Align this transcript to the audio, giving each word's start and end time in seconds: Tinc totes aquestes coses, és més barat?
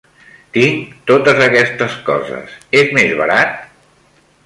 Tinc 0.55 0.95
totes 1.11 1.43
aquestes 1.49 1.99
coses, 2.09 2.59
és 2.83 2.93
més 3.01 3.17
barat? 3.25 3.57